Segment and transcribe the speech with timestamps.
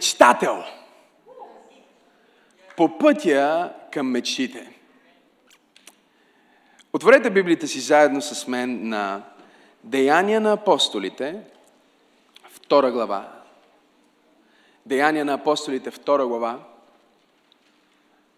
[0.00, 0.64] мечтател
[2.76, 4.72] по пътя към мечтите.
[6.92, 9.22] Отворете Библията си заедно с мен на
[9.84, 11.40] Деяния на апостолите,
[12.50, 13.28] втора глава.
[14.86, 16.58] Деяния на апостолите, втора глава.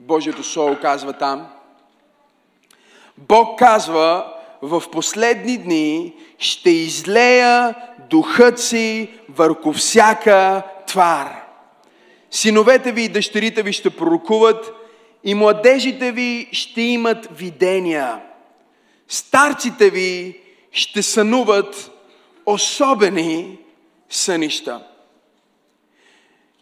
[0.01, 1.53] Божието Слово казва там.
[3.19, 7.75] Бог казва, в последни дни ще излея
[8.11, 11.42] духът си върху всяка твар.
[12.33, 14.73] Синовете ви и дъщерите ви ще пророкуват
[15.25, 18.21] и младежите ви ще имат видения.
[19.09, 20.41] Старците ви
[20.71, 21.91] ще сънуват
[22.47, 23.59] особени
[24.09, 24.87] сънища.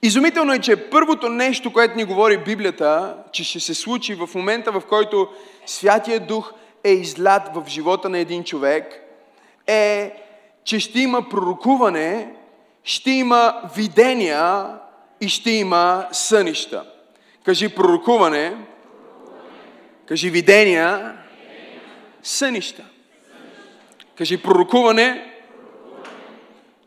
[0.02, 4.72] Изумително е, че първото нещо, което ни говори Библията, че ще се случи в момента,
[4.72, 5.28] в който
[5.66, 6.52] Святия Дух
[6.84, 9.00] е излят в живота на един човек,
[9.66, 10.12] е,
[10.64, 12.34] че ще има пророкуване,
[12.84, 14.66] ще има видения
[15.20, 16.84] и ще има сънища.
[17.44, 18.56] Кажи пророкуване,
[20.06, 21.16] кажи видения,
[22.22, 22.82] сънища.
[24.18, 25.34] Кажи пророкуване,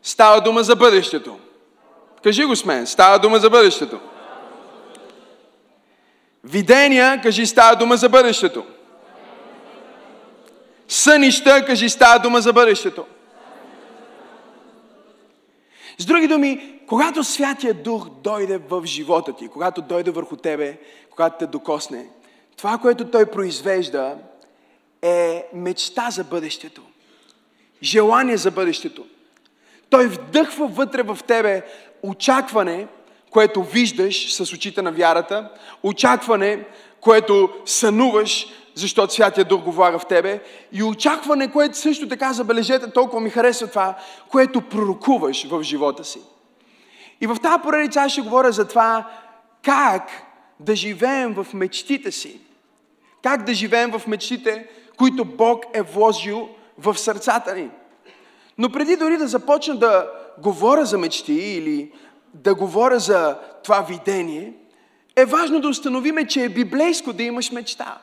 [0.02, 1.38] става дума за бъдещето.
[2.22, 4.00] Кажи го с мен, става дума за бъдещето.
[6.44, 8.64] Видения, кажи, става дума за бъдещето.
[10.88, 13.06] Сънища, кажи, става дума за бъдещето.
[15.98, 20.78] С други думи, когато Святия Дух дойде в живота ти, когато дойде върху тебе,
[21.10, 22.06] когато те докосне,
[22.56, 24.16] това, което Той произвежда,
[25.02, 26.82] е мечта за бъдещето.
[27.82, 29.06] Желание за бъдещето.
[29.90, 31.62] Той вдъхва вътре в тебе
[32.02, 32.86] очакване,
[33.30, 35.50] което виждаш с очите на вярата,
[35.82, 36.64] очакване,
[37.00, 42.90] което сънуваш, защото Святия Дух го влага в тебе, и очакване, което също така, забележете,
[42.90, 46.20] толкова ми харесва това, което пророкуваш в живота си.
[47.20, 49.10] И в тази поредица аз ще говоря за това
[49.62, 50.08] как
[50.60, 52.40] да живеем в мечтите си.
[53.22, 56.48] Как да живеем в мечтите, които Бог е вложил
[56.78, 57.70] в сърцата ни.
[58.58, 61.92] Но преди дори да започна да говоря за мечти или
[62.34, 64.52] да говоря за това видение,
[65.16, 67.98] е важно да установиме, че е библейско да имаш мечта.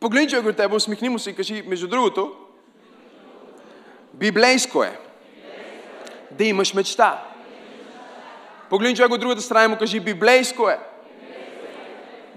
[0.00, 2.32] Погледни човек от тебе, усмихни му се и кажи, между другото,
[4.14, 4.98] библейско е
[6.30, 7.31] да имаш мечта.
[8.72, 10.78] Погледни човек от другата страна и му кажи, библейско е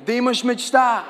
[0.06, 1.06] да имаш мечта.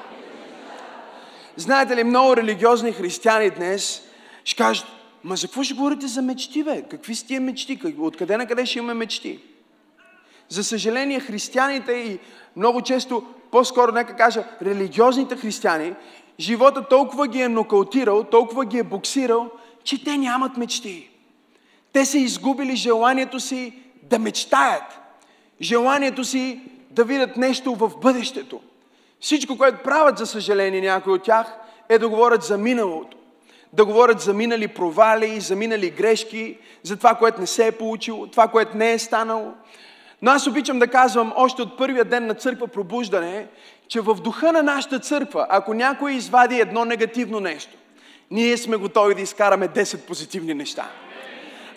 [1.56, 4.02] Знаете ли, много религиозни християни днес
[4.44, 4.88] ще кажат,
[5.24, 6.82] ма за какво ще говорите за мечти, бе?
[6.82, 7.80] Какви са тия мечти?
[8.00, 9.40] Откъде на къде ще имаме мечти?
[10.50, 12.20] За съжаление, християните и
[12.56, 15.94] много често, по-скоро нека кажа, религиозните християни,
[16.40, 19.50] живота толкова ги е нокаутирал, толкова ги е буксирал,
[19.84, 21.10] че те нямат мечти.
[21.94, 25.02] Те са изгубили желанието си да мечтаят.
[25.62, 26.60] Желанието си
[26.92, 28.62] да видят нещо в бъдещето.
[29.20, 31.58] Всичко, което правят, за съжаление, някои от тях,
[31.90, 33.18] е да говорят за миналото.
[33.74, 38.28] Да говорят за минали провали, за минали грешки, за това, което не се е получило,
[38.28, 39.54] това, което не е станало.
[40.22, 43.48] Но аз обичам да казвам още от първия ден на църква пробуждане,
[43.88, 47.78] че в духа на нашата църква, ако някой извади едно негативно нещо,
[48.32, 50.90] ние сме готови да изкараме 10 позитивни неща.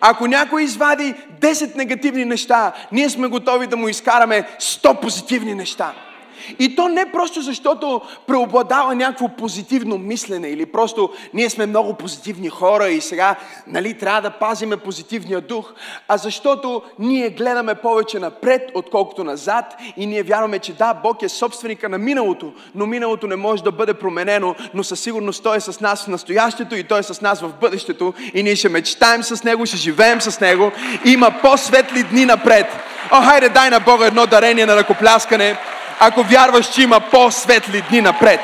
[0.01, 5.93] Ако някой извади 10 негативни неща, ние сме готови да му изкараме 100 позитивни неща.
[6.59, 12.49] И то не просто защото преобладава някакво позитивно мислене или просто ние сме много позитивни
[12.49, 15.73] хора и сега нали, трябва да пазиме позитивния дух,
[16.09, 21.29] а защото ние гледаме повече напред, отколкото назад и ние вярваме, че да, Бог е
[21.29, 25.61] собственика на миналото, но миналото не може да бъде променено, но със сигурност Той е
[25.61, 29.23] с нас в настоящето и Той е с нас в бъдещето и ние ще мечтаем
[29.23, 30.73] с Него, ще живеем с Него.
[31.05, 32.67] Има по-светли дни напред.
[33.11, 35.57] О, хайде, дай на Бога едно дарение на ръкопляскане
[36.01, 38.41] ако вярваш, че има по-светли дни напред.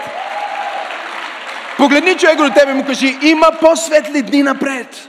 [1.76, 5.08] Погледни човек до тебе и му кажи, има по-светли дни напред.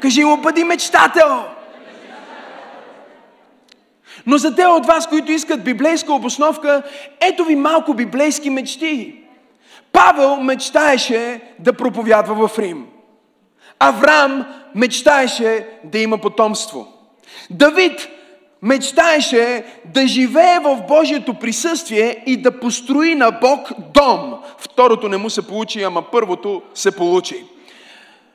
[0.00, 1.44] Кажи му, бъди мечтател.
[4.26, 6.82] Но за те от вас, които искат библейска обосновка,
[7.20, 9.14] ето ви малко библейски мечти.
[9.92, 12.86] Павел мечтаеше да проповядва в Рим.
[13.78, 16.88] Авраам мечтаеше да има потомство.
[17.50, 18.08] Давид
[18.64, 24.34] мечтаеше да живее в Божието присъствие и да построи на Бог дом.
[24.58, 27.44] Второто не му се получи, ама първото се получи.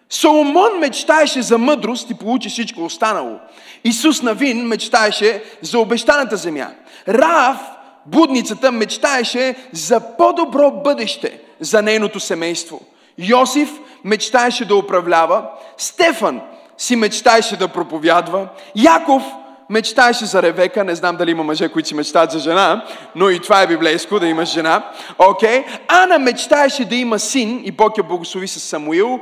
[0.10, 3.40] Соломон мечтаеше за мъдрост и получи всичко останало.
[3.84, 6.68] Исус Навин мечтаеше за обещаната земя.
[7.08, 7.58] Рав,
[8.06, 12.82] будницата, мечтаеше за по-добро бъдеще за нейното семейство.
[13.18, 13.70] Йосиф
[14.04, 15.46] мечтаеше да управлява.
[15.78, 16.42] Стефан
[16.78, 18.48] си мечтаеше да проповядва.
[18.76, 19.24] Яков
[19.70, 22.86] мечтаеше за Ревека, не знам дали има мъже, които си мечтаят за жена,
[23.16, 24.92] но и това е библейско, да имаш жена.
[25.18, 25.64] Окей.
[25.64, 25.80] Okay.
[25.88, 29.20] Ана мечтаеше да има син и Бог я благослови с Самуил.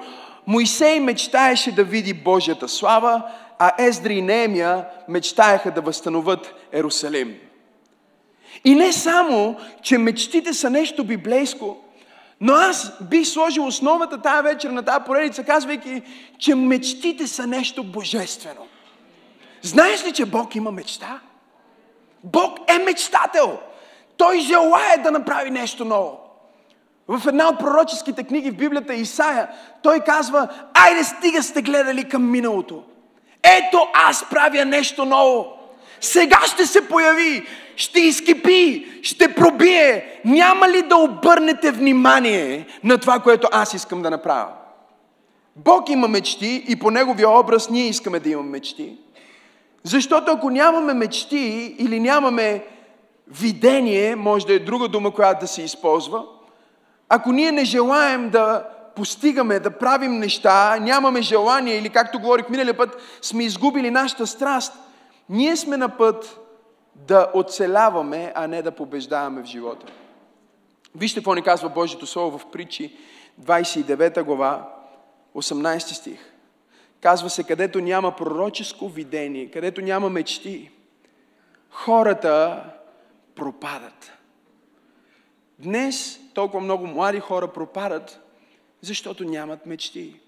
[0.48, 3.24] Моисей мечтаеше да види Божията слава,
[3.60, 7.36] а Ездри и Неемия мечтаеха да възстановят Ерусалим.
[8.66, 11.78] И не само, че мечтите са нещо библейско,
[12.42, 16.02] но аз бих сложил основата тази вечер на тази поредица, казвайки,
[16.40, 18.62] че мечтите са нещо божествено.
[19.62, 21.20] Знаеш ли, че Бог има мечта?
[22.24, 23.60] Бог е мечтател.
[24.18, 26.20] Той желая да направи нещо ново.
[27.08, 29.48] В една от пророческите книги в Библията Исаия,
[29.84, 32.84] той казва, айде стига сте гледали към миналото.
[33.44, 35.46] Ето аз правя нещо ново.
[36.02, 40.22] Сега ще се появи, ще изкипи, ще пробие.
[40.26, 44.48] Няма ли да обърнете внимание на това, което аз искам да направя?
[45.56, 48.98] Бог има мечти и по Неговия образ ние искаме да имаме мечти.
[49.88, 52.66] Защото ако нямаме мечти или нямаме
[53.28, 56.26] видение, може да е друга дума, която да се използва,
[57.10, 58.64] ако ние не желаем да
[58.96, 64.74] постигаме, да правим неща, нямаме желание или както говорих миналия път, сме изгубили нашата страст,
[65.30, 66.40] ние сме на път
[66.96, 69.86] да оцеляваме, а не да побеждаваме в живота.
[70.96, 72.98] Вижте какво ни казва Божието Слово в притчи
[73.42, 74.70] 29 глава,
[75.36, 76.37] 18 стих.
[77.02, 80.72] Казва се, където няма пророческо видение, където няма мечти,
[81.70, 82.64] хората
[83.36, 84.12] пропадат.
[85.60, 88.20] Днес толкова много млади хора пропадат,
[88.82, 90.20] защото нямат мечти.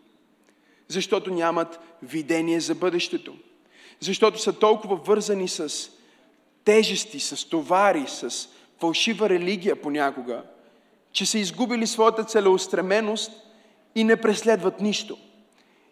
[0.88, 3.36] Защото нямат видение за бъдещето.
[4.00, 5.90] Защото са толкова вързани с
[6.64, 8.50] тежести, с товари, с
[8.80, 10.44] фалшива религия понякога,
[11.12, 13.32] че са изгубили своята целеустременост
[13.96, 15.18] и не преследват нищо.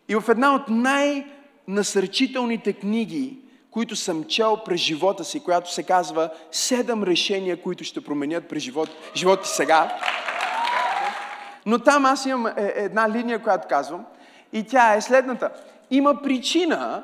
[0.10, 3.40] И в една от най-насърчителните книги,
[3.72, 8.64] които съм чел през живота си, която се казва Седем решения, които ще променят през
[8.64, 9.98] живот, живота ти сега.
[11.66, 14.06] Но там аз имам е, една линия, която казвам,
[14.54, 15.52] и тя е следната.
[15.92, 17.04] Има причина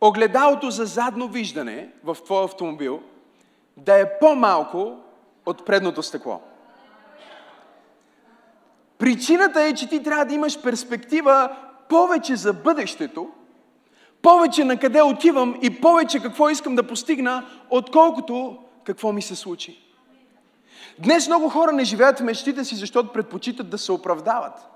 [0.00, 3.02] огледалото за задно виждане в твой автомобил
[3.76, 4.96] да е по-малко
[5.46, 6.40] от предното стъкло.
[8.98, 11.56] Причината е, че ти трябва да имаш перспектива
[11.88, 13.28] повече за бъдещето,
[14.22, 19.84] повече на къде отивам и повече какво искам да постигна, отколкото какво ми се случи.
[20.98, 24.66] Днес много хора не живеят в мечтите си, защото предпочитат да се оправдават.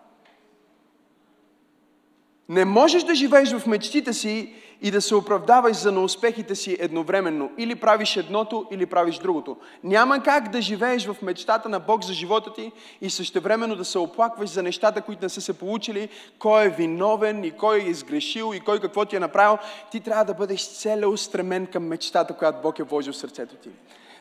[2.49, 7.51] Не можеш да живееш в мечтите си и да се оправдаваш за неуспехите си едновременно.
[7.59, 9.57] Или правиш едното, или правиш другото.
[9.85, 13.99] Няма как да живееш в мечтата на Бог за живота ти и същевременно да се
[13.99, 16.09] оплакваш за нещата, които не са се получили,
[16.39, 19.59] кой е виновен и кой е изгрешил и кой какво ти е направил.
[19.91, 23.69] Ти трябва да бъдеш целеустремен към мечтата, която Бог е вложил в сърцето ти.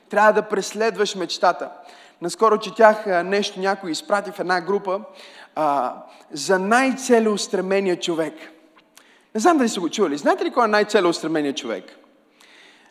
[0.10, 1.70] Трябва да преследваш мечтата.
[2.22, 5.02] Наскоро четях нещо, някой изпрати в една група
[5.56, 5.94] а,
[6.32, 8.34] за най-целеустремения човек–
[9.36, 10.18] не знам дали са го чували.
[10.18, 11.98] Знаете ли кой е най-целеустременият човек?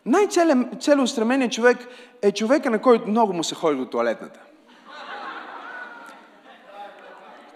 [0.06, 1.78] Най-целеустременият човек
[2.22, 4.40] е човека, на който много му се ходи до туалетната.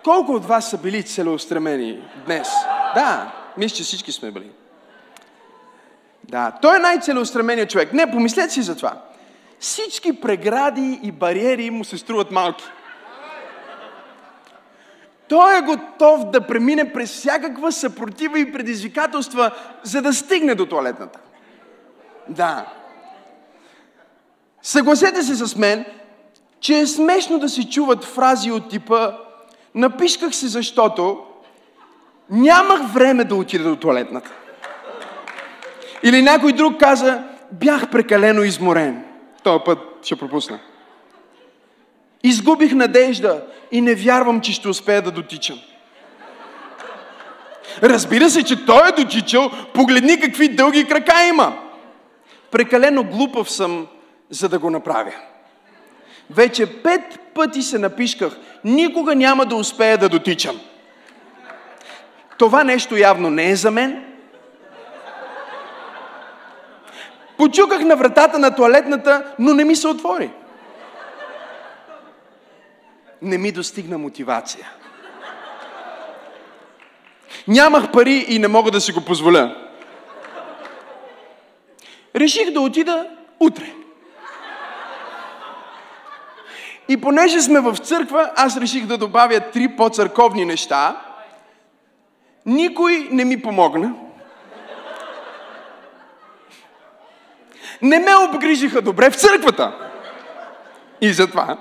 [0.04, 2.48] Колко от вас са били целеустремени днес?
[2.94, 4.50] Да, мисля, че всички сме били.
[6.24, 7.92] Да, той е най-целеустременият човек.
[7.92, 9.02] Не, помислете си за това.
[9.60, 12.64] Всички прегради и бариери му се струват малки.
[15.34, 19.50] Той е готов да премине през всякаква съпротива и предизвикателства,
[19.82, 21.18] за да стигне до туалетната.
[22.28, 22.66] Да.
[24.62, 25.84] Съгласете се с мен,
[26.60, 29.12] че е смешно да се чуват фрази от типа
[29.74, 31.18] Напишках се, защото
[32.30, 34.30] нямах време да отида до туалетната.
[36.02, 39.04] Или някой друг каза, бях прекалено изморен.
[39.42, 40.58] Този път ще пропусна.
[42.24, 45.58] Изгубих надежда и не вярвам, че ще успея да дотичам.
[47.82, 51.58] Разбира се, че той е дотичал, погледни какви дълги крака има.
[52.50, 53.86] Прекалено глупав съм,
[54.30, 55.12] за да го направя.
[56.30, 58.36] Вече пет пъти се напишках.
[58.64, 60.60] Никога няма да успея да дотичам.
[62.38, 64.04] Това нещо явно не е за мен.
[67.36, 70.30] Почуках на вратата на туалетната, но не ми се отвори
[73.22, 74.70] не ми достигна мотивация.
[77.48, 79.56] Нямах пари и не мога да си го позволя.
[82.16, 83.06] Реших да отида
[83.40, 83.72] утре.
[86.88, 91.00] И понеже сме в църква, аз реших да добавя три по-църковни неща.
[92.46, 93.94] Никой не ми помогна.
[97.82, 99.90] Не ме обгрижиха добре в църквата.
[101.00, 101.58] И затова.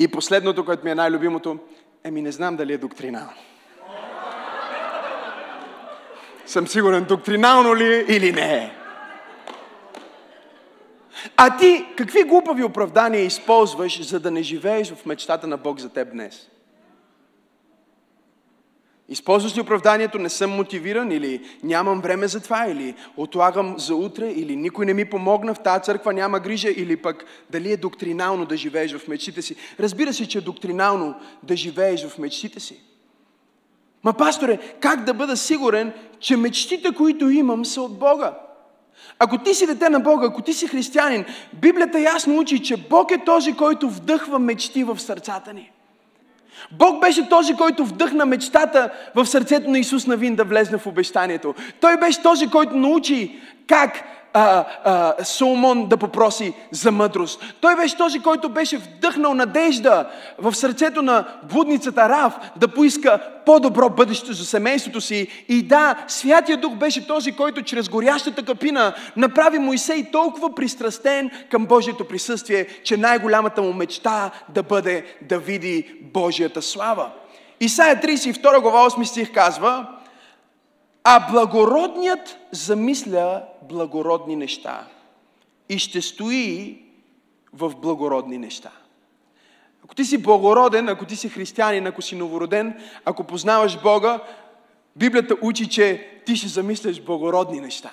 [0.00, 1.58] И последното, което ми е най-любимото,
[2.04, 3.32] еми не знам дали е доктринално.
[6.46, 8.70] Съм сигурен доктринално ли е или не е.
[11.36, 15.92] А ти какви глупави оправдания използваш, за да не живееш в мечтата на Бог за
[15.92, 16.48] теб днес?
[19.10, 24.28] Използваш ли оправданието, не съм мотивиран или нямам време за това, или отлагам за утре,
[24.30, 28.46] или никой не ми помогна, в тази църква няма грижа, или пък дали е доктринално
[28.46, 29.56] да живееш в мечтите си.
[29.80, 32.80] Разбира се, че е доктринално да живееш в мечтите си.
[34.04, 38.38] Ма, пасторе, как да бъда сигурен, че мечтите, които имам, са от Бога?
[39.18, 43.10] Ако ти си дете на Бога, ако ти си християнин, Библията ясно учи, че Бог
[43.10, 45.70] е този, който вдъхва мечти в сърцата ни.
[46.70, 51.54] Бог беше този, който вдъхна мечтата в сърцето на Исус Навин да влезне в обещанието.
[51.80, 57.54] Той беше този, който научи как а, а, Соломон да попроси за мъдрост.
[57.60, 60.08] Той беше този, който беше вдъхнал надежда
[60.38, 65.44] в сърцето на блудницата Рав да поиска по-добро бъдеще за семейството си.
[65.48, 71.66] И да, Святия Дух беше този, който чрез горящата капина направи Моисей толкова пристрастен към
[71.66, 77.10] Божието присъствие, че най-голямата му мечта да бъде да види Божията слава.
[77.60, 79.86] Исайя 32 глава 8 стих казва,
[81.04, 84.86] а благородният замисля благородни неща
[85.68, 86.82] и ще стои
[87.52, 88.70] в благородни неща.
[89.84, 92.74] Ако ти си благороден, ако ти си християнин, ако си новороден,
[93.04, 94.20] ако познаваш Бога,
[94.96, 97.90] Библията учи, че ти ще замисляш благородни неща.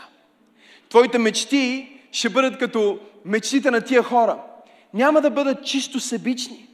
[0.89, 4.37] Твоите мечти ще бъдат като мечтите на тия хора.
[4.93, 6.67] Няма да бъдат чисто себични.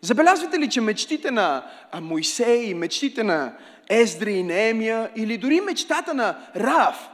[0.00, 1.64] Забелязвате ли, че мечтите на
[2.00, 3.56] Моисей мечтите на
[3.88, 7.11] Ездри и Неемия или дори мечтата на Рав.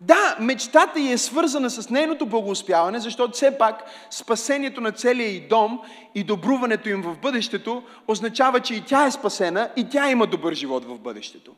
[0.00, 5.48] Да, мечтата й е свързана с нейното благоуспяване, защото все пак спасението на целия и
[5.48, 5.78] дом
[6.14, 10.54] и добруването им в бъдещето означава, че и тя е спасена и тя има добър
[10.54, 11.52] живот в бъдещето.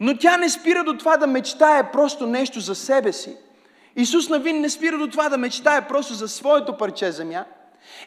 [0.00, 3.36] Но тя не спира до това да мечтае просто нещо за себе си.
[3.96, 7.44] Исус Навин не спира до това да мечтае просто за своето парче земя–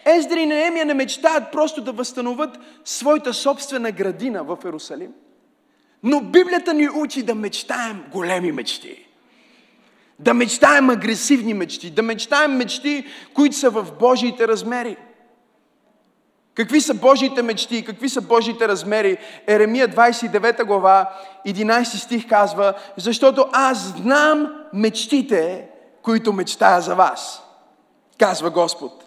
[0.06, 5.13] Ездри и Неемия не мечтаят просто да възстановят своята собствена градина в Иерусалим.
[6.04, 9.07] Но Библията ни учи да мечтаем големи мечти.
[10.20, 11.90] Да мечтаем агресивни мечти.
[11.90, 14.98] Да мечтаем мечти, които са в Божиите размери.
[16.58, 17.86] Какви са Божиите мечти?
[17.86, 19.18] Какви са Божиите размери?
[19.48, 21.10] Еремия 29 глава,
[21.48, 25.68] 11 стих казва, защото аз знам мечтите,
[26.02, 27.44] които мечтая за вас.
[28.20, 29.04] Казва Господ.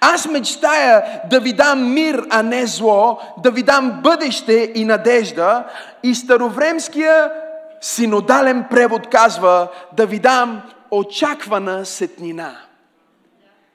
[0.00, 5.64] Аз мечтая да ви дам мир, а не зло, да ви дам бъдеще и надежда.
[6.02, 7.30] И старовремския
[7.80, 12.56] синодален превод казва да ви дам очаквана сетнина.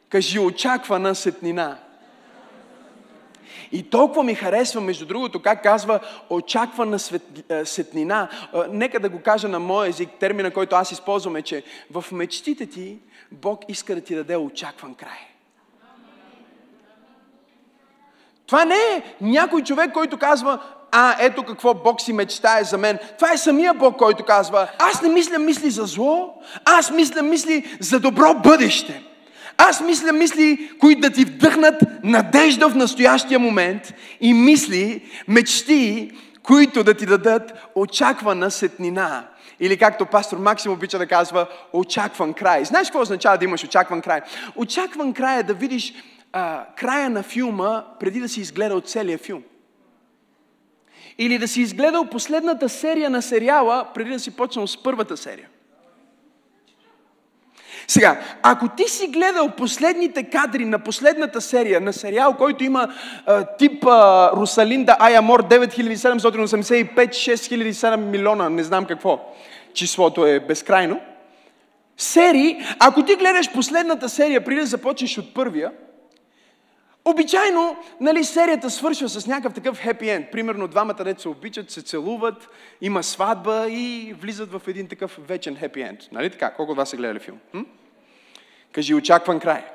[0.10, 1.78] Кажи очаквана сетнина.
[3.72, 7.22] И толкова ми харесва, между другото, как казва очаквана свет,
[7.64, 8.30] сетнина.
[8.70, 12.66] Нека да го кажа на мой език, термина, който аз използвам е, че в мечтите
[12.66, 13.00] ти
[13.32, 15.28] Бог иска да ти даде очакван край.
[18.48, 20.60] Това не е някой човек, който казва,
[20.98, 23.00] а, ето какво Бог си мечтае за мен.
[23.18, 26.34] Това е самия Бог, който казва, аз не мисля мисли за зло,
[26.66, 29.04] аз мисля мисли за добро бъдеще.
[29.58, 36.12] Аз мисля мисли, които да ти вдъхнат надежда в настоящия момент и мисли, мечти,
[36.44, 39.28] които да ти дадат очаквана сетнина.
[39.60, 42.66] Или както пастор Максим обича да казва, очакван край.
[42.66, 44.22] Знаеш какво означава да имаш очакван край?
[44.56, 45.94] Очакван край е да видиш
[46.34, 49.44] а, края на филма, преди да си изгледал целия филм.
[51.18, 55.48] Или да си изгледал последната серия на сериала, преди да си почнал с първата серия.
[57.88, 62.94] Сега, ако ти си гледал последните кадри на последната серия, на сериал, който има
[63.26, 69.34] а, тип а, Русалинда Айамор 9785 6007 милиона, не знам какво,
[69.74, 71.00] числото е безкрайно,
[71.98, 75.72] серии, ако ти гледаш последната серия, преди да започнеш от първия,
[77.08, 80.32] Обичайно, нали, серията свършва с някакъв такъв хепи енд.
[80.32, 82.50] Примерно двамата деца се обичат, се целуват,
[82.82, 86.00] има сватба и влизат в един такъв вечен хепи енд.
[86.12, 86.54] Нали така?
[86.54, 87.40] Колко от вас са гледали филм?
[87.54, 87.66] М?
[88.72, 89.66] Кажи, очакван край.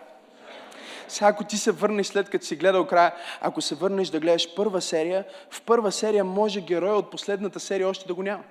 [1.09, 4.55] Сега, ако ти се върнеш след като си гледал края, ако се върнеш да гледаш
[4.55, 8.45] първа серия, в първа серия може героя от последната серия още да го няма.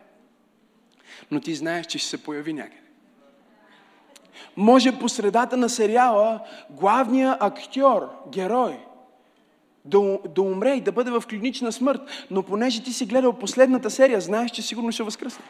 [1.31, 2.88] Но ти знаеш, че ще се появи някъде
[4.57, 8.77] може по средата на сериала главният актьор, герой,
[9.85, 12.01] да, да умре и да бъде в клинична смърт.
[12.31, 15.45] Но понеже ти си гледал последната серия, знаеш, че сигурно ще възкръсне.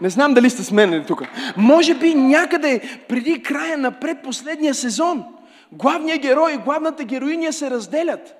[0.00, 1.22] Не знам дали сте с мен тук.
[1.56, 5.24] Може би някъде преди края на предпоследния сезон
[5.72, 8.34] главният герой и главната героиня се разделят.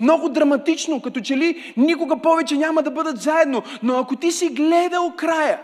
[0.00, 3.62] Много драматично, като че ли никога повече няма да бъдат заедно.
[3.82, 5.60] Но ако ти си гледал края,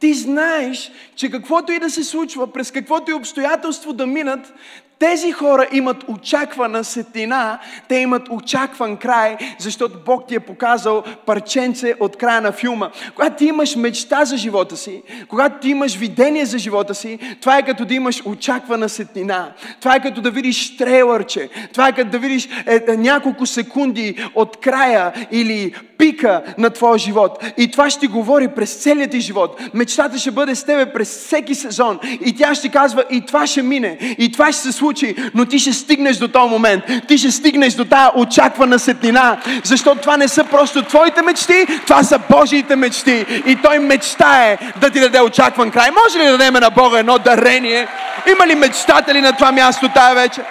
[0.00, 4.54] ти знаеш, че каквото и да се случва, през каквото и обстоятелство да минат,
[4.98, 11.94] тези хора имат очаквана сетина, те имат очакван край, защото Бог ти е показал парченце
[12.00, 12.90] от края на филма.
[13.14, 17.58] Когато ти имаш мечта за живота си, когато ти имаш видение за живота си, това
[17.58, 19.52] е като да имаш очаквана сетина.
[19.80, 21.48] Това е като да видиш трейлърче.
[21.72, 26.98] Това е като да видиш е, е, няколко секунди от края или пика на твоя
[26.98, 27.44] живот.
[27.56, 29.60] И това ще говори през целият ти живот.
[29.74, 31.98] Мечтата ще бъде с тебе през всеки сезон.
[32.24, 34.85] И тя ще казва, и това ще мине, и това ще се случи,
[35.34, 36.84] но ти ще стигнеш до този момент.
[37.08, 42.02] Ти ще стигнеш до тази очаквана сетнина, защото това не са просто твоите мечти, това
[42.02, 43.26] са Божиите мечти.
[43.46, 45.90] И Той мечтае да ти даде очакван край.
[46.04, 47.88] Може ли да дадем на Бога едно дарение?
[48.32, 50.44] Има ли мечтатели на това място тая вечер?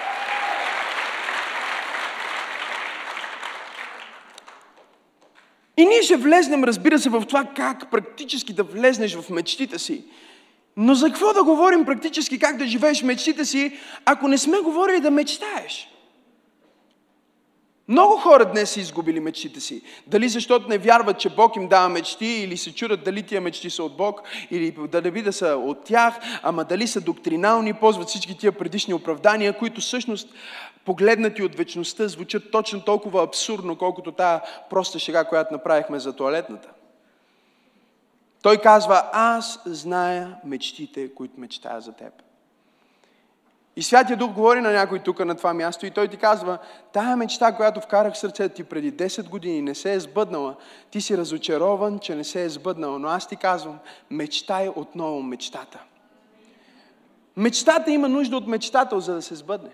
[5.77, 10.04] И ние ще влезнем, разбира се, в това как практически да влезнеш в мечтите си.
[10.77, 15.00] Но за какво да говорим практически как да живееш мечтите си, ако не сме говорили
[15.00, 15.89] да мечтаеш?
[17.88, 19.82] Много хора днес са изгубили мечтите си.
[20.08, 23.70] Дали защото не вярват, че Бог им дава мечти, или се чудят дали тия мечти
[23.70, 26.13] са от Бог, или дали да са от тях,
[26.44, 30.29] ама дали са доктринални, ползват всички тия предишни оправдания, които всъщност
[30.86, 36.70] погледнати от вечността звучат точно толкова абсурдно, колкото тая проста шега, която направихме за туалетната.
[38.46, 42.14] Той казва, аз зная мечтите, които мечтая за теб.
[43.75, 46.58] И Святия Дух говори на някой тук на това място и той ти казва,
[46.94, 50.55] тая мечта, която вкарах в сърцето ти преди 10 години, не се е сбъднала.
[50.92, 53.79] Ти си разочарован, че не се е сбъднала, но аз ти казвам,
[54.10, 55.79] мечтай отново мечтата.
[57.38, 59.72] Мечтата има нужда от мечтател, за да се сбъдне.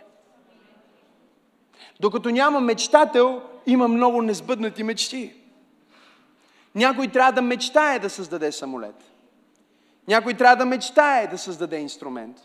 [1.99, 5.40] Докато няма мечтател, има много несбъднати мечти.
[6.75, 8.95] Някой трябва да мечтае да създаде самолет.
[10.07, 12.37] Някой трябва да мечтае да създаде инструмент.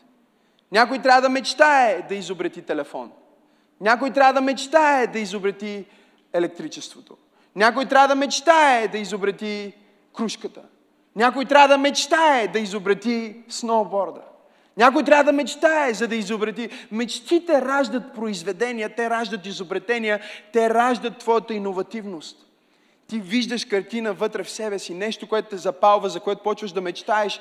[0.73, 3.13] Някой трябва да мечтае да изобрети телефон.
[3.81, 5.85] Някой трябва да мечтае да изобрети
[6.33, 7.17] електричеството.
[7.57, 9.73] Някой трябва да мечтае да изобрети
[10.17, 10.63] кружката.
[11.17, 14.21] Някой трябва да мечтае да изобрети сноуборда.
[14.77, 16.69] Някой трябва да мечтае, за да изобрети.
[16.93, 20.21] Мечтите раждат произведения, те раждат изобретения,
[20.53, 22.46] те раждат твоята иновативност.
[23.09, 26.81] Ти виждаш картина вътре в себе си, нещо, което те запалва, за което почваш да
[26.81, 27.41] мечтаеш.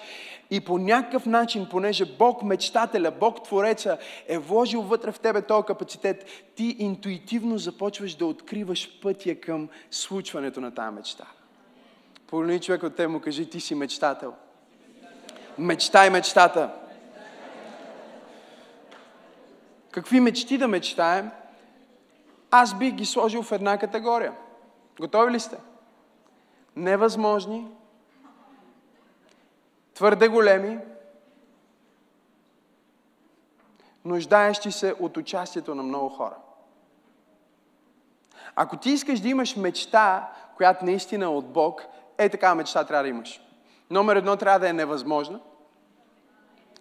[0.51, 3.97] И по някакъв начин, понеже Бог мечтателя, Бог Твореца
[4.27, 6.25] е вложил вътре в тебе този капацитет,
[6.55, 11.25] ти интуитивно започваш да откриваш пътя към случването на тази мечта.
[12.27, 14.33] Погледни човек от те му кажи, ти си мечтател.
[15.57, 16.69] Мечтай мечтата.
[19.91, 21.29] Какви мечти да мечтаем?
[22.51, 24.33] Аз бих ги сложил в една категория–
[24.99, 25.57] Готови ли сте?
[26.75, 27.71] Невъзможни,
[29.93, 30.79] твърде големи,
[34.05, 36.35] нуждаещи се от участието на много хора.
[38.55, 41.85] Ако ти искаш да имаш мечта, която наистина е от Бог,
[42.17, 43.41] е такава мечта трябва да имаш.
[43.89, 45.39] Номер едно трябва да е невъзможна.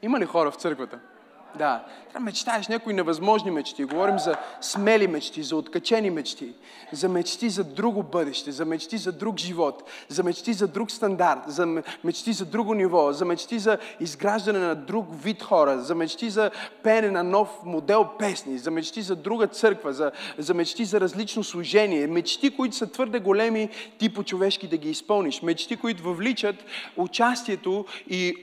[0.02, 1.00] Има ли хора в църквата?
[1.58, 1.84] Да.
[2.10, 3.84] Трябва да мечтаеш някои невъзможни мечти.
[3.84, 6.52] Говорим за смели мечти, за откачени мечти,
[6.92, 11.40] за мечти за друго бъдеще, за мечти за друг живот, за мечти за друг стандарт,
[11.46, 16.30] за мечти за друго ниво, за мечти за изграждане на друг вид хора, за мечти
[16.30, 16.50] за
[16.82, 21.44] пеене на нов модел песни, за мечти за друга църква, за, за мечти за различно
[21.44, 26.56] служение, мечти, които са твърде големи ти по-човешки да ги изпълниш, мечти, които въвличат
[26.96, 28.34] участието и,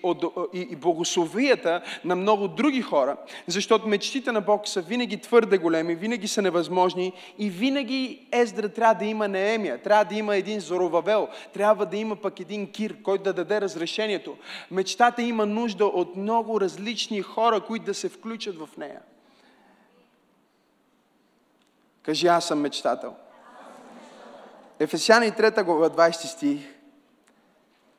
[0.53, 5.57] и, и благословията на много други хора хора, защото мечтите на Бог са винаги твърде
[5.57, 10.59] големи, винаги са невъзможни и винаги Ездра трябва да има Неемия, трябва да има един
[10.59, 14.37] Зоровавел, трябва да има пък един Кир, който да даде разрешението.
[14.71, 19.01] Мечтата има нужда от много различни хора, които да се включат в нея.
[22.03, 23.15] Кажи, аз съм мечтател.
[24.79, 26.59] Ефесяни 3 глава 20 стих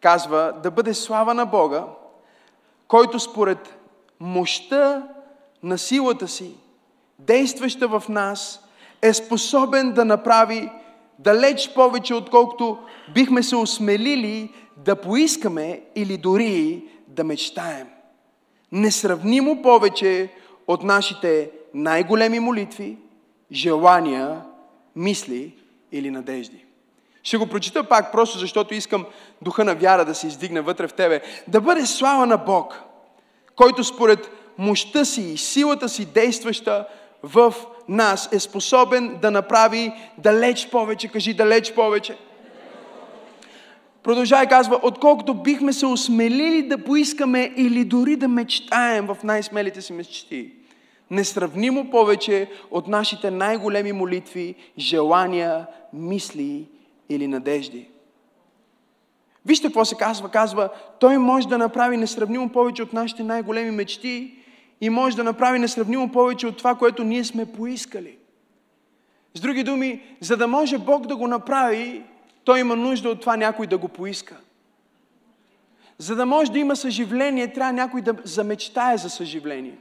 [0.01, 1.85] казва да бъде слава на Бога,
[2.89, 3.82] който според
[4.23, 5.03] мощта
[5.63, 6.51] на силата си,
[7.19, 8.61] действаща в нас,
[9.03, 10.71] е способен да направи
[11.19, 12.79] далеч повече, отколкото
[13.15, 17.87] бихме се осмелили да поискаме или дори да мечтаем.
[18.73, 20.29] Несравнимо повече
[20.67, 22.99] от нашите най-големи молитви,
[23.53, 24.41] желания,
[24.97, 25.55] мисли
[25.93, 26.65] или надежди.
[27.23, 29.07] Ще го прочита пак, просто защото искам
[29.43, 31.23] духа на вяра да се издигне вътре в тебе.
[31.49, 32.92] Да бъде слава на Бог,
[33.57, 36.87] който според мощта си и силата си действаща
[37.23, 37.55] в
[37.89, 41.09] нас е способен да направи далеч повече.
[41.09, 42.17] Кажи далеч повече.
[44.03, 49.83] Продължава и казва, отколкото бихме се осмелили да поискаме или дори да мечтаем в най-смелите
[49.83, 50.53] си мечти.
[51.11, 56.69] Несравнимо повече от нашите най-големи молитви, желания, мисли
[57.09, 57.89] или надежди.
[59.47, 60.29] Вижте какво се казва.
[60.29, 60.69] Казва,
[61.01, 64.35] той може да направи несравнимо повече от нашите най-големи мечти
[64.81, 68.19] и може да направи несравнимо повече от това, което ние сме поискали.
[69.35, 72.03] С други думи, за да може Бог да го направи,
[72.45, 74.37] той има нужда от това някой да го поиска.
[75.99, 79.79] За да може да има съживление, трябва някой да замечтае за съживление.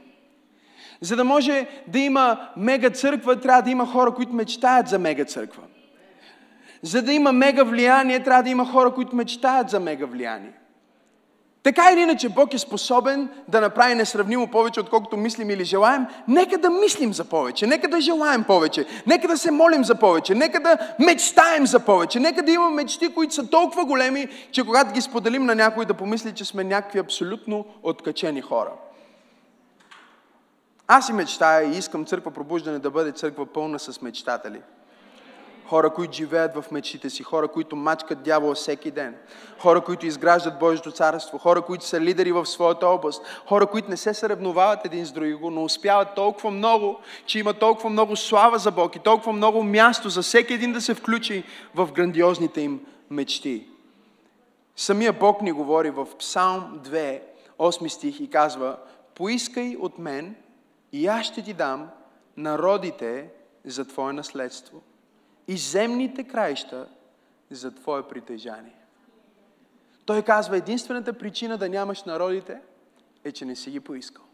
[1.00, 5.24] За да може да има мега църква, трябва да има хора, които мечтаят за мега
[5.24, 5.62] църква.
[6.82, 10.52] За да има мега влияние, трябва да има хора, които мечтаят за мега влияние.
[11.62, 16.06] Така или иначе Бог е способен да направи несравнимо повече, отколкото мислим или желаем.
[16.28, 20.34] Нека да мислим за повече, нека да желаем повече, нека да се молим за повече,
[20.34, 24.92] нека да мечтаем за повече, нека да имаме мечти, които са толкова големи, че когато
[24.92, 28.70] ги споделим на някой да помисли, че сме някакви абсолютно откачени хора.
[30.86, 34.60] Аз и мечтая и искам църква пробуждане да бъде църква пълна с мечтатели
[35.72, 39.14] хора, които живеят в мечтите си, хора, които мачкат дявола всеки ден,
[39.58, 43.96] хора, които изграждат Божието царство, хора, които са лидери в своята област, хора, които не
[43.96, 48.70] се съревновават един с друго, но успяват толкова много, че има толкова много слава за
[48.70, 52.80] Бог и толкова много място за всеки един да се включи в грандиозните им
[53.10, 53.66] мечти.
[54.76, 57.20] Самия Бог ни говори в Псалм 2,
[57.58, 58.76] 8 стих и казва,
[59.14, 60.34] поискай от мен
[60.92, 61.88] и аз ще ти дам
[62.36, 63.28] народите
[63.64, 64.82] за Твое наследство
[65.48, 66.88] и земните краища
[67.50, 68.76] за Твое притежание.
[70.04, 72.60] Той казва, единствената причина да нямаш народите
[73.24, 74.24] е, че не си ги поискал.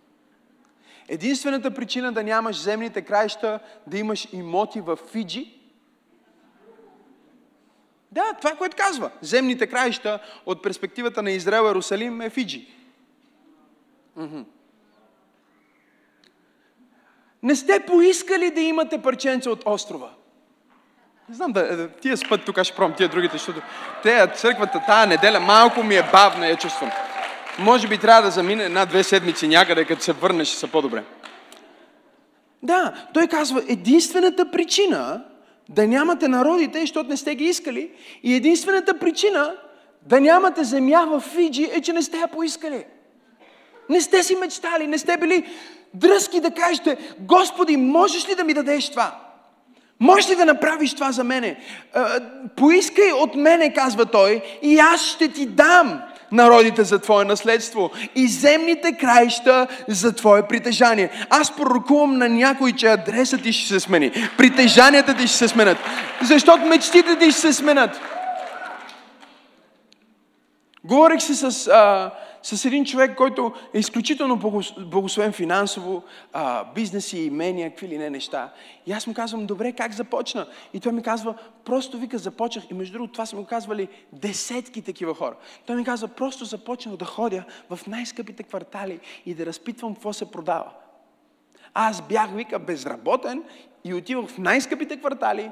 [1.08, 5.58] Единствената причина да нямаш земните краища, да имаш имоти в Фиджи,
[8.12, 9.10] да, това, което казва.
[9.20, 12.74] Земните краища от перспективата на Израел Иерусалим е Фиджи.
[17.42, 20.14] Не сте поискали да имате парченца от острова.
[21.28, 23.60] Не знам, да, тия спът тук ще пробвам, тия другите, защото
[24.02, 26.90] те църквата тая неделя малко ми е бавна, я чувствам.
[27.58, 31.04] Може би трябва да замине една-две седмици някъде, като се върнеш, ще са по-добре.
[32.62, 35.24] Да, той казва, единствената причина
[35.68, 37.90] да нямате народите, защото не сте ги искали,
[38.22, 39.54] и единствената причина
[40.02, 42.84] да нямате земя в Фиджи е, че не сте я поискали.
[43.88, 45.46] Не сте си мечтали, не сте били
[45.94, 49.27] дръзки да кажете, Господи, можеш ли да ми дадеш това?
[50.00, 51.56] Можеш ли да направиш това за мене?
[52.56, 58.28] Поискай от мене, казва той, и аз ще ти дам народите за Твое наследство и
[58.28, 61.10] земните краища за Твое притежание.
[61.30, 65.78] Аз пророкувам на някой, че адресът ти ще се смени, притежанията ти ще се сменят,
[66.22, 68.00] защото мечтите ти ще се сменят.
[70.84, 72.10] Говорих си с а,
[72.42, 74.36] с един човек, който е изключително
[74.78, 78.52] благословен финансово, а, бизнес и имения, какви ли не неща.
[78.86, 80.46] И аз му казвам, добре, как започна?
[80.74, 82.70] И той ми казва, просто вика, започнах.
[82.70, 85.36] И между другото, това са му казвали десетки такива хора.
[85.66, 90.30] Той ми казва, просто започнах да ходя в най-скъпите квартали и да разпитвам какво се
[90.30, 90.70] продава.
[91.74, 93.42] Аз бях, вика, безработен
[93.84, 95.50] и отивах в най-скъпите квартали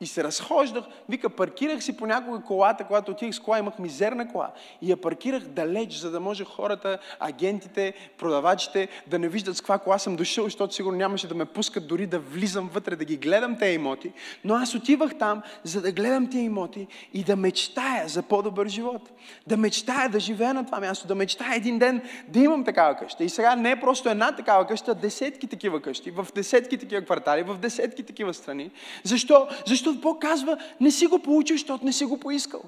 [0.00, 4.50] и се разхождах, вика, паркирах си понякога колата, когато отих с кола, имах мизерна кола.
[4.82, 9.78] И я паркирах далеч, за да може хората, агентите, продавачите да не виждат с каква
[9.78, 13.16] кола съм дошъл, защото сигурно нямаше да ме пускат дори да влизам вътре, да ги
[13.16, 14.12] гледам тези имоти.
[14.44, 19.10] Но аз отивах там, за да гледам тези имоти и да мечтая за по-добър живот.
[19.46, 23.24] Да мечтая да живея на това място, да мечтая един ден да имам такава къща.
[23.24, 27.42] И сега не е просто една такава къща, десетки такива къщи, в десетки такива квартали,
[27.42, 28.70] в десетки такива страни.
[29.04, 29.48] Защо?
[29.66, 32.62] Защо защото Бог казва, не си го получил, защото не си го поискал.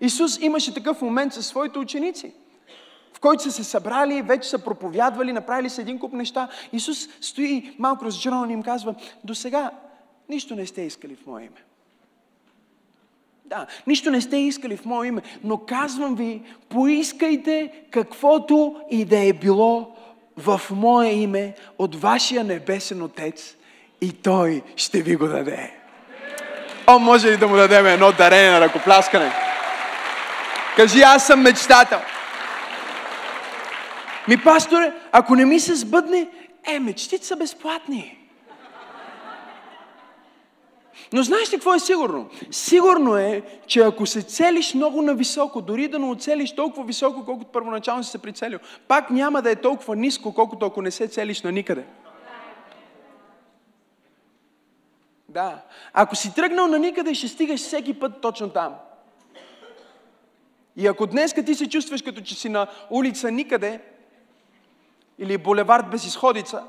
[0.00, 2.32] Исус имаше такъв момент със своите ученици,
[3.12, 6.48] в който са се събрали, вече са проповядвали, направили са един куп неща.
[6.72, 9.70] Исус стои малко разочарован и им казва, до сега
[10.28, 11.64] нищо не сте искали в Мое име.
[13.44, 19.18] Да, нищо не сте искали в Мое име, но казвам ви, поискайте каквото и да
[19.18, 19.96] е било
[20.36, 23.56] в Мое име от вашия небесен Отец
[24.00, 25.79] и Той ще ви го даде.
[26.86, 29.32] О, може ли да му дадем едно дарение на ръкопляскане?
[30.76, 31.98] Кажи, аз съм мечтател.
[34.28, 36.28] Ми, пасторе, ако не ми се сбъдне,
[36.66, 38.16] е, мечтите са безплатни.
[41.12, 42.28] Но знаеш ли какво е сигурно?
[42.50, 47.52] Сигурно е, че ако се целиш много нависоко, дори да не оцелиш толкова високо, колкото
[47.52, 51.42] първоначално си се прицелил, пак няма да е толкова ниско, колкото ако не се целиш
[51.42, 51.84] на никъде.
[55.30, 55.62] Да.
[55.92, 58.74] Ако си тръгнал на никъде, ще стигаш всеки път точно там.
[60.76, 63.80] И ако днес ти се чувстваш като че си на улица никъде,
[65.18, 66.62] или булевард без изходица,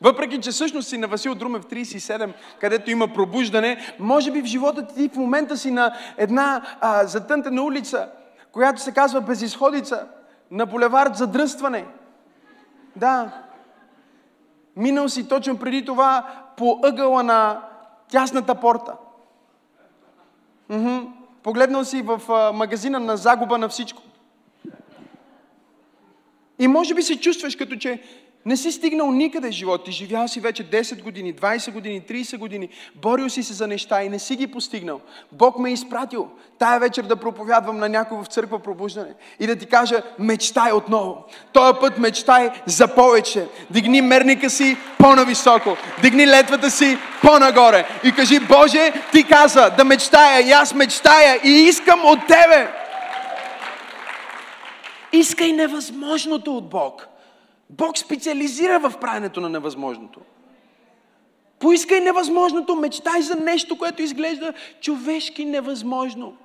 [0.00, 4.86] въпреки, че всъщност си на Васил Друмев 37, където има пробуждане, може би в живота
[4.86, 8.08] ти в момента си на една а, затънтена улица,
[8.52, 10.08] която се казва безисходица,
[10.50, 11.86] на булевард задръстване.
[12.96, 13.43] Да.
[14.76, 17.60] Минал си точно преди това по ъгъла на
[18.08, 18.92] тясната порта.
[20.68, 20.98] Мхм.
[21.42, 24.02] Погледнал си в а, магазина на загуба на всичко.
[26.58, 28.02] И може би се чувстваш като че
[28.46, 29.84] не си стигнал никъде в живота.
[29.84, 32.68] Ти живял си вече 10 години, 20 години, 30 години.
[32.94, 35.00] Борил си се за неща и не си ги постигнал.
[35.32, 36.28] Бог ме е изпратил
[36.58, 41.24] тая вечер да проповядвам на някой в църква пробуждане и да ти кажа, мечтай отново.
[41.52, 43.46] Този път мечтай за повече.
[43.70, 45.76] Дигни мерника си по-нависоко.
[46.02, 47.86] Дигни летвата си по-нагоре.
[48.04, 52.72] И кажи, Боже, ти каза да мечтая и аз мечтая и искам от Тебе.
[55.12, 57.13] Искай невъзможното от Бог.
[57.70, 60.20] Бог специализира в правенето на невъзможното.
[61.58, 66.36] Поискай невъзможното, мечтай за нещо, което изглежда човешки невъзможно.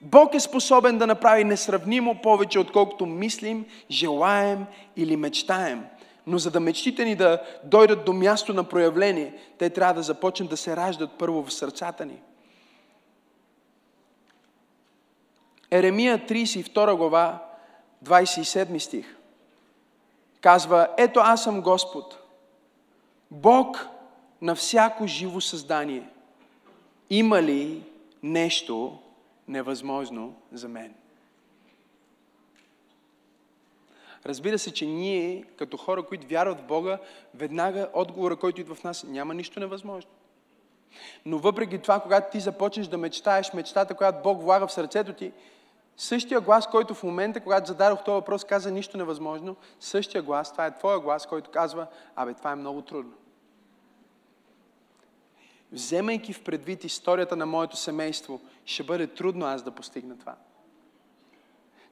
[0.00, 5.84] Бог е способен да направи несравнимо повече, отколкото мислим, желаем или мечтаем.
[6.26, 10.50] Но за да мечтите ни да дойдат до място на проявление, те трябва да започнат
[10.50, 12.22] да се раждат първо в сърцата ни.
[15.70, 17.42] Еремия 32 глава,
[18.04, 19.16] 27 стих
[20.40, 22.18] казва, ето аз съм Господ,
[23.30, 23.88] Бог
[24.42, 26.08] на всяко живо създание.
[27.10, 27.82] Има ли
[28.22, 28.98] нещо
[29.48, 30.94] невъзможно за мен?
[34.26, 36.98] Разбира се, че ние, като хора, които вярват в Бога,
[37.34, 40.10] веднага отговора, който идва в нас, няма нищо невъзможно.
[41.24, 45.32] Но въпреки това, когато ти започнеш да мечтаеш мечтата, която Бог влага в сърцето ти,
[45.96, 50.66] Същия глас, който в момента, когато зададох този въпрос, каза нищо невъзможно, същия глас, това
[50.66, 53.12] е твоя глас, който казва, абе, това е много трудно.
[55.72, 60.36] Вземайки в предвид историята на моето семейство, ще бъде трудно аз да постигна това.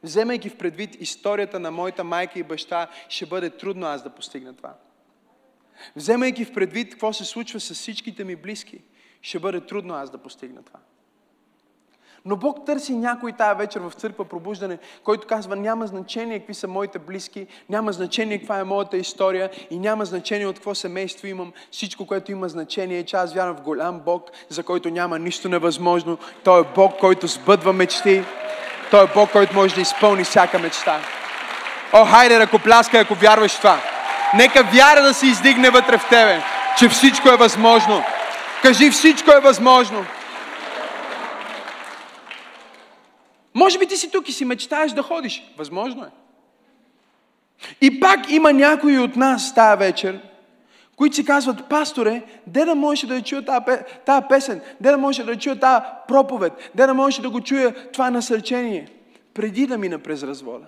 [0.02, 4.56] Вземайки в предвид историята на моята майка и баща, ще бъде трудно аз да постигна
[4.56, 4.74] това.
[5.96, 8.82] Вземайки в предвид какво се случва с всичките ми близки,
[9.22, 10.78] ще бъде трудно аз да постигна това.
[12.26, 16.68] Но Бог търси някой тая вечер в църква пробуждане, който казва, няма значение какви са
[16.68, 21.52] моите близки, няма значение каква е моята история и няма значение от какво семейство имам.
[21.70, 25.48] Всичко, което има значение е, че аз вярвам в голям Бог, за който няма нищо
[25.48, 26.18] невъзможно.
[26.44, 28.24] Той е Бог, който сбъдва мечти.
[28.90, 31.00] Той е Бог, който може да изпълни всяка мечта.
[31.92, 33.78] О, хайде, ръкопляскай, ако вярваш в това.
[34.34, 36.42] Нека вяра да се издигне вътре в тебе,
[36.78, 38.02] че всичко е възможно.
[38.62, 40.04] Кажи, всичко е възможно.
[43.54, 45.52] Може би ти си тук и си мечтаеш да ходиш.
[45.56, 46.10] Възможно е.
[47.80, 50.20] И пак има някои от нас тази вечер,
[50.96, 53.44] които си казват, пасторе, де да можеше да чуя
[54.06, 57.90] тази, песен, де да можеше да чуя тази проповед, де да можеше да го чуя
[57.92, 58.88] това насърчение,
[59.34, 60.66] преди да мина през развода.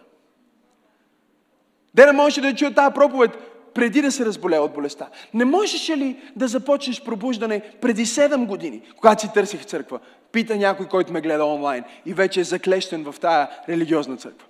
[1.94, 3.30] Де да можеше да чуя тази проповед,
[3.74, 5.08] преди да се разболее от болестта.
[5.34, 9.98] Не можеш ли да започнеш пробуждане преди 7 години, когато си търсих църква?
[10.36, 14.46] Пита някой, който ме гледа онлайн и вече е заклещен в тая религиозна църква.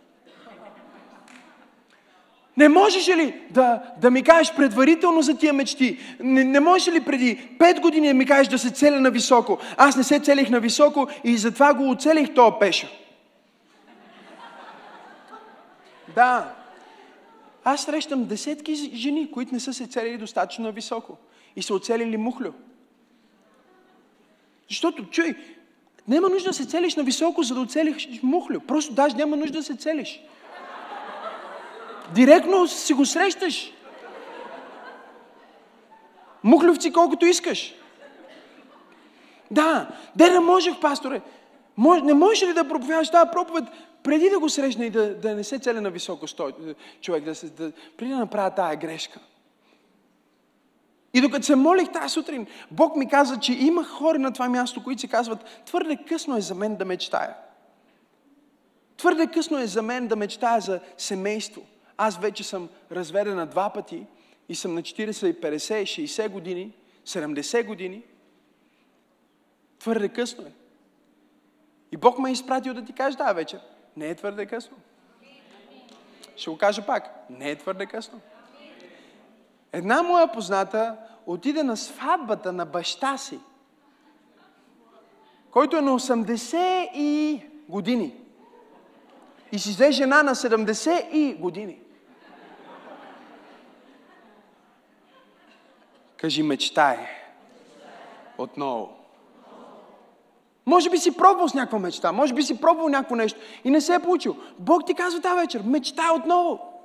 [2.56, 5.98] Не можеш ли да, да ми кажеш предварително за тия мечти?
[6.20, 9.58] Не, не можеш ли преди 5 години да ми кажеш да се целя на високо?
[9.76, 12.88] Аз не се целих на високо и затова го оцелих този пеша.
[16.14, 16.54] Да.
[17.64, 21.16] Аз срещам десетки жени, които не са се целили достатъчно високо
[21.56, 22.52] и са оцелили мухлю.
[24.68, 25.34] Защото, чуй,
[26.08, 28.60] няма нужда да се целиш на високо, за да оцелиш мухлю.
[28.60, 30.20] Просто даже няма нужда да се целиш.
[32.14, 33.72] Директно си го срещаш.
[36.44, 37.74] Мухлювци колкото искаш.
[39.50, 41.20] Да, де не можех, пасторе.
[42.02, 43.64] не можеш ли да проповядаш тази проповед
[44.02, 46.52] преди да го срещна и да, да не се целя на високо стой,
[47.00, 49.20] човек, да се, да, преди да направя тая грешка.
[51.14, 54.84] И докато се молих тази сутрин, Бог ми каза, че има хора на това място,
[54.84, 57.34] които си казват, твърде късно е за мен да мечтая.
[58.96, 61.62] Твърде късно е за мен да мечтая за семейство.
[61.96, 64.06] Аз вече съм разведена два пъти
[64.48, 66.72] и съм на 40, 50, 60 години,
[67.06, 68.02] 70 години,
[69.78, 70.52] твърде късно е.
[71.92, 73.60] И Бог ме е изпратил да ти каже да вечер.
[73.96, 74.76] Не е твърде късно.
[76.36, 77.26] Ще го кажа пак.
[77.30, 78.20] Не е твърде късно.
[79.76, 83.38] Една моя позната отиде на сватбата на баща си,
[85.50, 88.14] който е на 80 и години.
[89.52, 91.78] И си взе жена на 70 и години.
[96.16, 96.98] Кажи мечтай.
[98.38, 98.96] Отново.
[100.66, 103.80] Може би си пробвал с някаква мечта, може би си пробвал някакво нещо и не
[103.80, 104.36] се е получил.
[104.58, 106.75] Бог ти казва тази вечер, мечтай отново.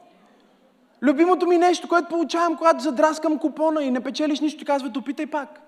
[1.04, 5.26] Любимото ми нещо, което получавам, когато задраскам купона и не печелиш нищо, ти казва, опитай
[5.26, 5.62] пак.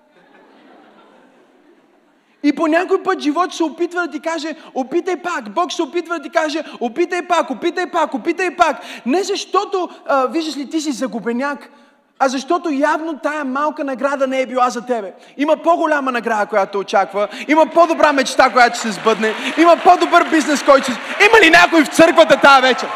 [2.42, 5.50] И по някой път живот се опитва да ти каже, опитай пак.
[5.50, 8.76] Бог се опитва да ти каже, опитай пак, опитай пак, опитай пак.
[9.06, 11.70] Не защото, а, виждаш ли, ти си загубеняк,
[12.18, 15.12] а защото явно тая малка награда не е била за тебе.
[15.36, 17.28] Има по-голяма награда, която очаква.
[17.48, 19.34] Има по-добра мечта, която ще се сбъдне.
[19.58, 20.92] Има по-добър бизнес, който ще...
[20.92, 22.88] Има ли някой в църквата тази вечер,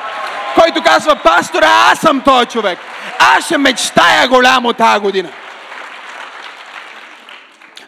[0.54, 2.78] който казва, пастора, аз съм този човек.
[3.18, 5.28] Аз ще мечтая голямо тази година.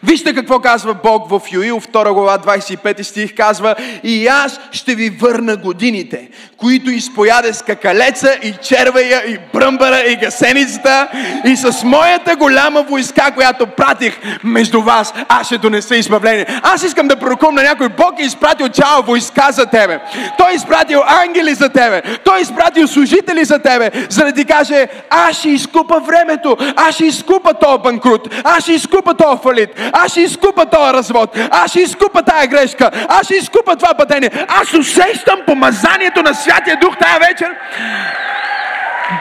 [0.03, 5.09] Вижте какво казва Бог в Юил, 2 глава, 25 стих, казва И аз ще ви
[5.09, 11.07] върна годините, които изпояде с какалеца и червея и бръмбара и гасеницата
[11.45, 16.45] и с моята голяма войска, която пратих между вас, аз ще донеса избавление.
[16.63, 17.89] Аз искам да пророкувам на някой.
[17.89, 19.99] Бог е изпратил цяла войска за тебе.
[20.37, 22.01] Той е изпратил ангели за тебе.
[22.23, 26.95] Той е изпратил служители за тебе, за да ти каже, аз ще изкупа времето, аз
[26.95, 31.37] ще изкупа този банкрут, аз ще изкупа този фалит, аз ще изкупа този развод.
[31.51, 32.91] Аз ще изкупа тая грешка.
[33.07, 34.31] Аз ще изкупа това пътение.
[34.47, 37.55] Аз усещам помазанието на Святия Дух тая вечер.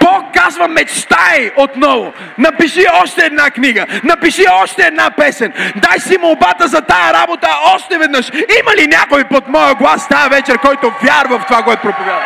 [0.01, 2.13] Бог казва мечтай отново.
[2.39, 3.87] Напиши още една книга.
[4.05, 5.53] Напиши още една песен.
[5.77, 8.31] Дай си молбата за тая работа още веднъж.
[8.33, 12.25] Има ли някой под моя глас тая вечер, който вярва в това, което проповядва?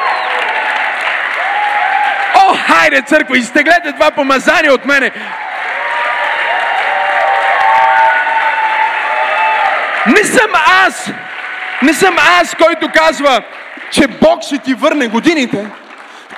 [2.35, 5.11] О, хайде, църква, изтеглете това помазание от мене.
[10.07, 10.51] Не съм
[10.87, 11.11] аз,
[11.83, 13.43] не съм аз, който казва,
[13.91, 15.67] че Бог ще ти върне годините.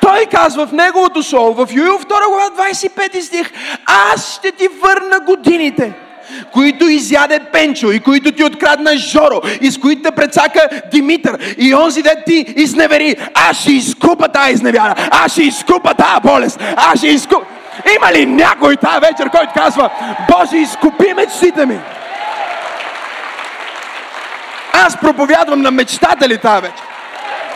[0.01, 3.51] Той казва в неговото слово, в Юил 2 глава 25 стих,
[3.87, 5.93] аз ще ти върна годините
[6.53, 11.75] които изяде Пенчо и които ти открадна Жоро и с които те прецака Димитър и
[11.75, 13.17] онзи де ти изневери.
[13.35, 14.95] Аз ще изкупа тази изневяра.
[15.11, 16.61] Аз ще изкупа тази болест.
[16.77, 17.47] Аз ще изкупа...
[17.97, 19.91] Има ли някой тази вечер, който казва,
[20.31, 21.79] Боже, изкупи мечтите ми?
[24.85, 26.85] Аз проповядвам на мечтатели тази вечер.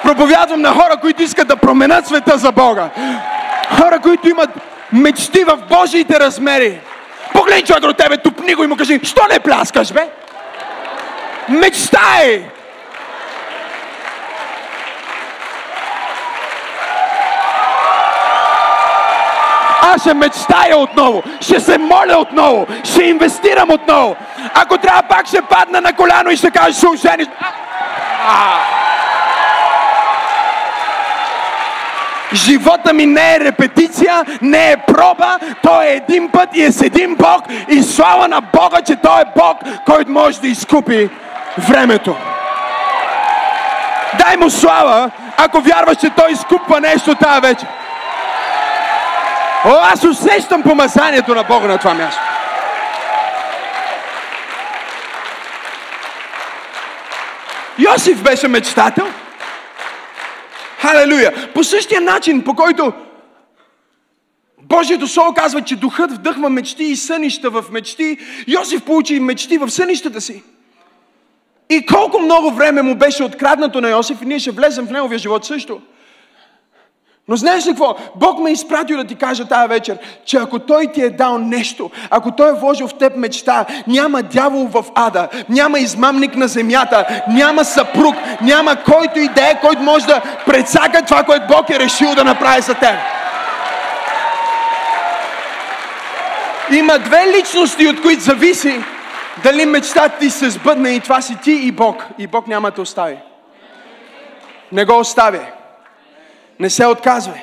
[0.03, 2.89] Проповядвам на хора, които искат да променят света за Бога.
[3.81, 4.51] Хора, които имат
[4.93, 6.81] мечти в Божиите размери.
[7.33, 10.09] Погледни човек до тебе, тупни го и му кажи, що не пляскаш, бе?
[11.49, 12.45] Мечтай!
[19.95, 24.17] Аз ще мечтая отново, ще се моля отново, ще инвестирам отново.
[24.55, 27.27] Ако трябва, пак ще падна на коляно и ще кажа, ще ожениш.
[32.33, 36.83] Живота ми не е репетиция, не е проба, той е един път и е с
[36.83, 41.11] един Бог и слава на Бога, че той е Бог, който може да изкупи
[41.59, 42.17] времето.
[44.19, 47.69] Дай му слава, ако вярваш, че той изкупва нещо тази вечер.
[49.65, 52.21] О, аз усещам помазанието на Бога на това място.
[57.79, 59.07] Йосиф беше мечтател.
[60.79, 61.53] Халелуя!
[61.55, 62.93] По същия начин, по който
[64.63, 68.19] Божието Слово казва, че духът вдъхва мечти и сънища в мечти,
[68.49, 70.43] Йосиф получи мечти в сънищата си.
[71.71, 75.19] И колко много време му беше откраднато на Йосиф и ние ще влезем в неговия
[75.19, 75.81] живот също.
[77.29, 77.97] Но знаеш ли какво?
[78.17, 81.39] Бог ме е изпратил да ти кажа тази вечер, че ако Той ти е дал
[81.39, 86.49] нещо, ако Той е вложил в теб мечта, няма дявол в ада, няма измамник на
[86.49, 91.71] земята, няма съпруг, няма който и да е, който може да предсака това, което Бог
[91.71, 92.95] е решил да направи за теб.
[96.73, 98.81] Има две личности, от които зависи
[99.43, 102.07] дали мечтата ти се сбъдне и това си ти и Бог.
[102.19, 103.17] И Бог няма да те остави.
[104.73, 105.47] Не го оставя.
[106.61, 107.43] Не се отказвай.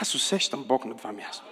[0.00, 1.44] Аз усещам Бог на това място.